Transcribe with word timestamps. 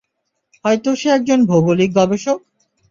হয়তো 0.65 0.89
সে 0.95 1.07
একজন 1.17 1.39
ভৌগলিক 1.45 1.89
গবেষক! 1.97 2.39